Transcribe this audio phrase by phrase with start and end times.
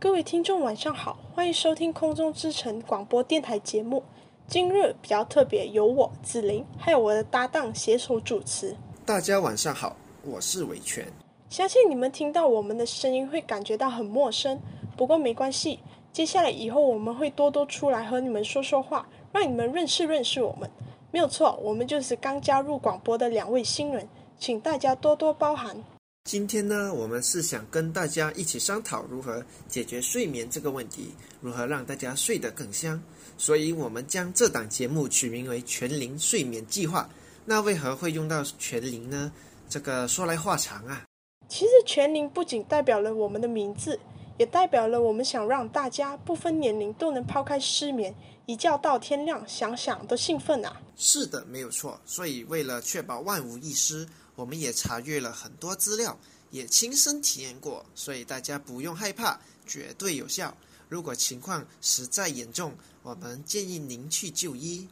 [0.00, 4.00] 各位听众，晚上好，欢迎收听空中之城广播电台节目。
[4.46, 8.76] 今日比较特别，由我子琳还有我的搭档携手主持。
[9.04, 11.04] 大家晚上好，我是维权。
[11.50, 14.60] 相信你们听到我们的声音会感觉到很陌生，
[14.96, 15.80] 不过没关系，
[16.12, 20.70] 接下来以后我们会多多出来和你们说说话，让你们认识认识我们。
[21.10, 24.08] 没有错，我们就是刚加入广播的两位新人，
[24.38, 25.82] 请大家多多包涵。
[26.28, 33.02] 今天呢，我们是想跟大家一起商讨如何解决睡眠这个问题，如何让大家睡得更香。
[33.38, 37.08] 所以，我们将这档节目取名为“全龄睡眠计划”。
[37.46, 39.32] 那为何会用到“全龄”呢？
[39.70, 41.02] 这个说来话长啊。
[41.48, 43.98] 其实，“全龄”不仅代表了我们的名字，
[44.38, 48.14] 也代表了我们想让大家不分年龄都能抛开失眠，
[48.46, 50.80] 一觉到天亮，想想都兴奋啊。
[50.96, 52.00] 是的，没有错。
[52.06, 54.08] 所以，为了确保万无一失。
[54.34, 56.16] 我们也查阅了很多资料，
[56.52, 60.56] 也亲身体验过，所以大家不用害怕，绝对有效。
[60.88, 64.86] 如果情况实在严重，我们建议您去就医。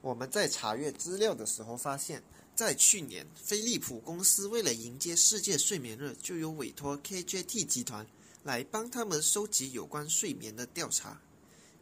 [0.00, 2.20] 我们在查阅资料的时候发现，
[2.56, 8.04] 在去年，飞利浦公司为了迎接世界睡眠日，就有委托 KJT 集团
[8.42, 11.20] 来帮他们收集有关睡眠的调查。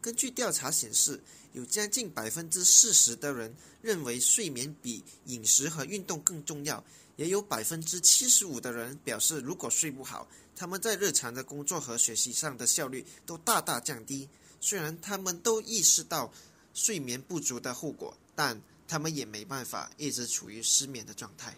[0.01, 1.21] 根据调查显示，
[1.53, 6.83] 有将近百分之四十的人认为睡眠比饮食和运动更重要，
[7.15, 14.29] 也有百分之七十五的人表示，如果睡不好，他们在日常的工作和学习上的效率都大大降低。
[14.61, 16.31] 虽然他们都意识到
[16.73, 21.55] 睡眠不足的后果，但他们也没办法一直处于失眠的状态。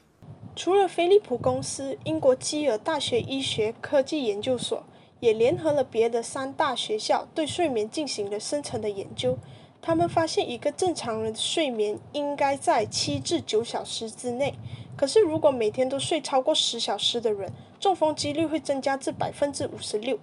[0.56, 4.84] 除了飞利浦公司，英国基尔大学医学科技研究所。
[5.20, 9.38] 也联合了别的三大学校对睡眠进行了深层的研究。
[9.82, 14.54] 他们发现，一个正常人的睡眠应该在七至九小时之内。
[14.96, 20.18] 可是，如果每天都睡超过十小时的人，中风几率会增加至百分之五十六。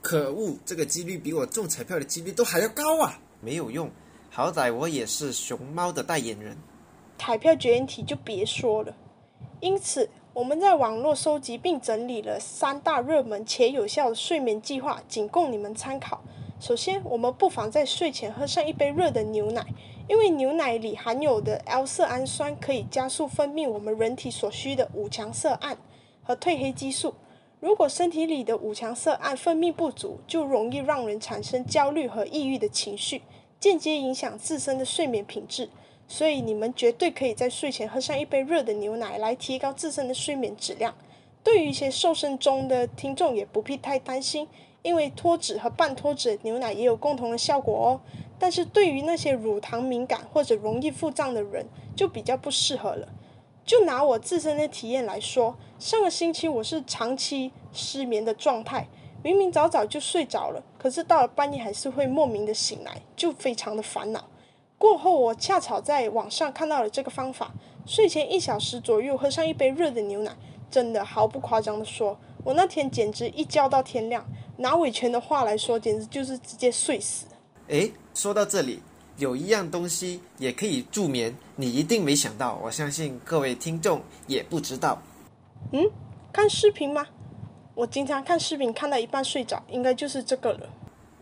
[0.00, 3.20] 可恶，这个几率比我中彩票的几率都还要高啊！
[3.42, 3.90] 没有用，
[4.30, 6.56] 好歹我也是熊猫的代言人。
[7.18, 8.94] 彩票绝缘体就别说了。
[9.60, 10.10] 因此。
[10.32, 16.20] 我们在网络收集并整理了三大热门且有效的睡眠计划，仅供你们参考。
[16.60, 19.66] 首先，我们不妨在睡前喝上一杯热的牛奶，
[20.08, 25.76] 因为牛奶里含有的 L 色氨酸可以加速分泌我们人体所需的五羟色胺
[26.22, 27.14] 和褪黑激素。
[27.58, 33.22] 如果身体里的五羟色胺分泌不足，就容易让人产生焦虑和抑郁的情绪，
[33.58, 35.68] 间接影响自身的睡眠品质。
[36.10, 40.92] 所以你们绝对可以在睡前喝上一杯热的牛奶，来提高自身的睡眠质量。
[41.44, 44.48] 对于一些瘦身中的听众，也不必太担心，
[44.82, 48.00] 因为脱脂和半脱脂牛奶也有共同的效果哦。
[48.40, 53.08] 但是对于那些乳糖敏感或者容易腹胀的人，就比较不适合了。
[53.64, 58.88] 就拿我自身的体验来说，上个星期我是长期失眠的状态，
[59.22, 64.24] 明明早早就睡着了，可是到了半夜还是会莫名的醒来，就非常的烦恼。
[64.80, 67.52] 过后，我恰巧在网上看到了这个方法，
[67.84, 70.34] 睡前一小时左右喝上一杯热的牛奶，
[70.70, 74.26] 真的毫不夸张的说，我那天简直一觉到天亮。
[74.56, 77.26] 拿伟权的话来说，简直就是直接睡死。
[77.68, 78.80] 诶，说到这里，
[79.18, 84.98] 有一样东西也可以助眠，你一定没想到，我相信各位听众也不知道。
[85.72, 85.84] 嗯，
[86.32, 87.06] 看视频吗？
[87.74, 90.66] 我经常看视频看到一半睡着，应该就是这个了。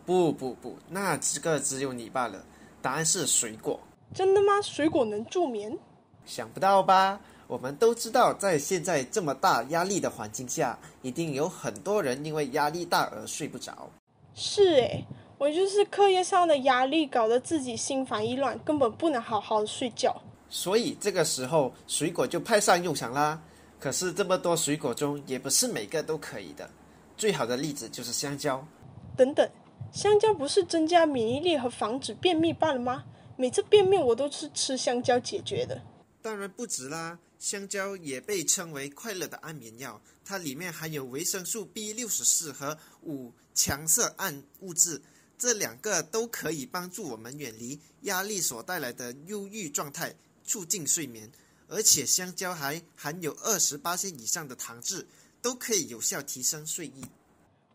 [0.05, 2.41] 不不不，那这个只有你罢了。
[2.81, 3.79] 答案是水果。
[4.13, 4.61] 真的吗？
[4.61, 5.77] 水果能助眠？
[6.25, 7.19] 想不到吧？
[7.47, 13.89] 我们都知道，在现在这么大压力的环境下，一定有很多人因为压力大而睡不着。
[14.35, 15.05] 是诶，
[15.37, 20.15] 我就是课业上的压力搞得自己心烦意乱，根本不能好好的睡觉。
[20.49, 23.41] 所以这个时候，水果就派上用场啦。
[23.79, 26.69] 可是这么多水果中，也不是每个都可以的。
[27.17, 28.63] 最好的例子就是香蕉。
[29.17, 29.49] 等等。
[29.91, 33.03] 香蕉不是增加免疫力和防止便秘罢了吗？
[33.37, 35.81] 每次便秘我都是吃香蕉解决的。
[36.21, 45.01] 当然不止啦，香蕉也被称为快乐的安眠药，它里面含有维生素 B 六十四和五羟色胺物质，
[45.37, 51.31] 这两个都可以帮助我们远离压力所带来的忧郁状态，促进睡眠。
[51.69, 55.07] 而且香蕉还含有二十八以上的糖质，
[55.41, 57.05] 都可以有效提升睡意。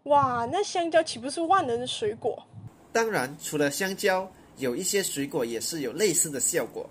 [0.04, 2.42] 哇，那香蕉岂不是万能的水果？
[2.92, 6.88] 当然，除了香蕉，有一些水果也是有类似的效果，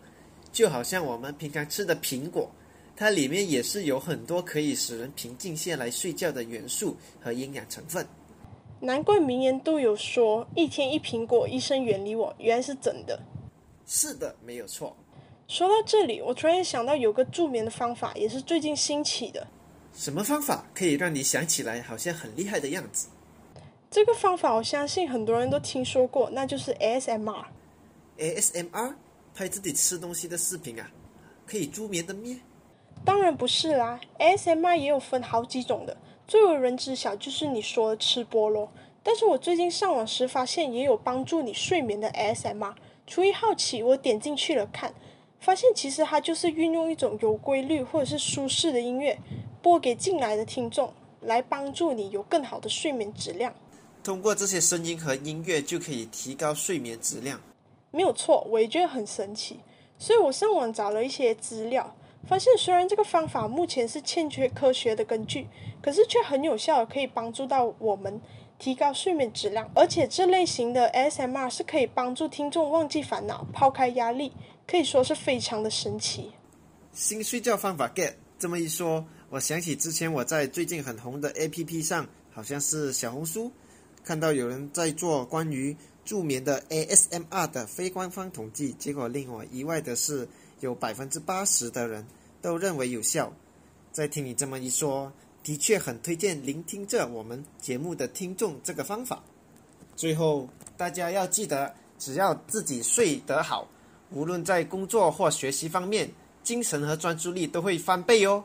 [0.52, 2.50] 就好像我们平常吃的苹果，
[2.96, 8.06] 它里面也是有很多可以使人平静下来睡觉的元素和营养成分。
[8.80, 13.18] 难怪名言都有说“一天一苹果，医生远离我”，原来是真的。
[13.86, 14.96] 是的，没有错。
[15.48, 19.48] 说到这里，我突然想到有个助眠的方法，也是最近兴起的。
[19.94, 23.08] 什么方法可以让你想起来好像很厉害的样子？
[23.92, 27.46] 这个方法我相信很多人都听说过，那就是 ASMR。
[28.18, 28.96] ASMR
[29.36, 30.90] 拍自己吃东西的视频啊，
[31.46, 32.38] 可以助眠的咩？
[33.06, 35.96] 当然不是啦，ASMR 也有分好几种的，
[36.28, 38.72] 最为人知晓就是你说的吃播咯。
[39.04, 42.74] 但是我最近上网时发现也有帮助你睡眠的 ASMR，
[43.06, 44.94] 出于好奇，我点进去了看，
[45.44, 49.20] 发现其实它就是运用一种有规律或者是舒适的音乐，
[49.62, 53.54] 播给进来的听众，来帮助你有更好的睡眠质量。
[54.02, 57.42] 通过这些声音和音乐就可以提高睡眠质量。
[57.92, 59.60] 没有错，我也觉得很神奇，
[59.98, 61.94] 所以我上网找了一些资料，
[62.26, 65.50] 发现虽然这个方法目前是欠缺科学的根据，
[65.82, 68.22] 可是却很有效可以帮助到我们
[68.58, 74.32] 提高睡眠质量，而且这类型的 ASMR 是可以帮助听众忘记烦恼、抛开压力，
[74.68, 76.32] 可以说是非常的神奇。
[76.94, 83.52] 新睡觉方法 get 这么一说，我想起之前我在最近很红的 APP 上，好像是小红书，
[84.04, 85.76] 看到有人在做关于
[86.06, 90.28] 助眠的 ASMR 的非官方统计，结果令我意外的是，
[90.60, 92.06] 有百分之八十的人
[92.42, 93.34] 都认为有效。
[93.92, 95.12] 再听你这么一说，
[95.44, 99.24] 的确很推荐聆听着我们节目的听众这个方法。
[99.96, 103.68] 最后，大家要记得，只要自己睡得好，
[104.14, 106.10] 无论在工作或学习方面，
[106.44, 108.44] 精神和专注力都会翻倍哦。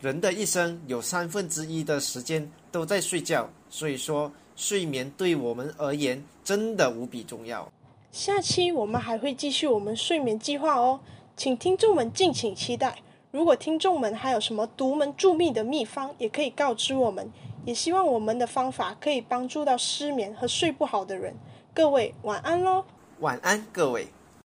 [0.00, 7.68] 人的一生有三分之一的时间都在睡觉，所以说睡眠对我们而言真的无比重要。
[8.12, 11.00] 下期我们还会继续我们睡眠计划哦，
[11.36, 12.96] 请听众们敬请期待。
[13.32, 17.28] 如果听众们还有什么独门助秘的秘方，也可以告知我们。
[17.64, 21.34] 也希望我们的方法可以帮助到失眠和睡不好的人。
[21.74, 22.84] 各位晚安喽。
[23.18, 24.06] 晚安，各位。